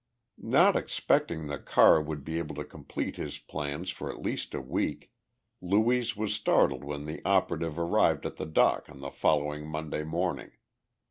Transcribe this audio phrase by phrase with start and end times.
[0.49, 4.59] Not expecting that Carr would be able to complete his plans for at least a
[4.59, 5.11] week,
[5.61, 10.53] Louise was startled when the operative arrived at the dock on the following Monday morning.